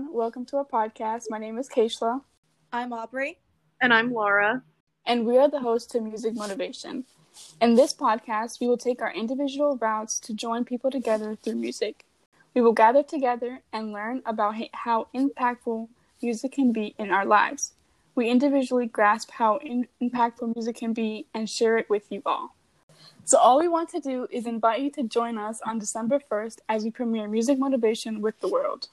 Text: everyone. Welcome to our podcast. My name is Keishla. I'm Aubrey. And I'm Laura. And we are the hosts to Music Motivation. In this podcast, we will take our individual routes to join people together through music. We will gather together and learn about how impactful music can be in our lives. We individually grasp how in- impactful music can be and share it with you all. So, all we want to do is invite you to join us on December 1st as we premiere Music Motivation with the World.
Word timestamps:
everyone. 0.00 0.16
Welcome 0.16 0.46
to 0.46 0.56
our 0.56 0.64
podcast. 0.64 1.24
My 1.28 1.38
name 1.38 1.58
is 1.58 1.68
Keishla. 1.68 2.22
I'm 2.72 2.92
Aubrey. 2.92 3.38
And 3.82 3.92
I'm 3.92 4.12
Laura. 4.12 4.62
And 5.04 5.26
we 5.26 5.36
are 5.36 5.50
the 5.50 5.60
hosts 5.60 5.92
to 5.92 6.00
Music 6.00 6.34
Motivation. 6.34 7.04
In 7.60 7.74
this 7.74 7.92
podcast, 7.92 8.60
we 8.60 8.68
will 8.68 8.78
take 8.78 9.02
our 9.02 9.12
individual 9.12 9.76
routes 9.76 10.18
to 10.20 10.32
join 10.32 10.64
people 10.64 10.90
together 10.90 11.36
through 11.36 11.56
music. 11.56 12.06
We 12.54 12.62
will 12.62 12.72
gather 12.72 13.02
together 13.02 13.60
and 13.72 13.92
learn 13.92 14.22
about 14.24 14.54
how 14.72 15.08
impactful 15.14 15.88
music 16.22 16.52
can 16.52 16.72
be 16.72 16.94
in 16.98 17.10
our 17.10 17.26
lives. 17.26 17.74
We 18.14 18.30
individually 18.30 18.86
grasp 18.86 19.32
how 19.32 19.58
in- 19.58 19.88
impactful 20.00 20.54
music 20.54 20.76
can 20.76 20.94
be 20.94 21.26
and 21.34 21.48
share 21.48 21.76
it 21.76 21.90
with 21.90 22.04
you 22.10 22.22
all. 22.24 22.54
So, 23.24 23.38
all 23.38 23.58
we 23.58 23.68
want 23.68 23.90
to 23.90 24.00
do 24.00 24.26
is 24.30 24.46
invite 24.46 24.80
you 24.80 24.90
to 24.92 25.02
join 25.02 25.36
us 25.36 25.60
on 25.66 25.78
December 25.78 26.20
1st 26.30 26.60
as 26.68 26.84
we 26.84 26.90
premiere 26.90 27.28
Music 27.28 27.58
Motivation 27.58 28.20
with 28.20 28.38
the 28.40 28.48
World. 28.48 28.88